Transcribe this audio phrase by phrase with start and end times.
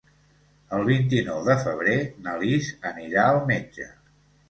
[0.77, 3.91] El vint-i-nou de febrer na Lis anirà al metge.